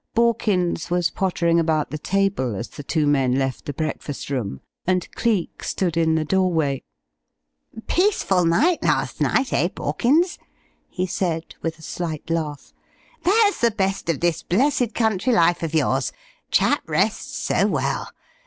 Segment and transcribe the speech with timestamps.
[0.15, 5.07] Borkins was pottering about the table as the two men left the breakfast room, and
[5.11, 6.81] Cleek stood in the doorway.
[7.85, 10.39] "Peaceful night, last night, eh, Borkins?"
[10.89, 12.73] he said with a slight laugh.
[13.21, 16.11] "That's the best of this blessed country life of yours.
[16.49, 18.07] Chap rests so well.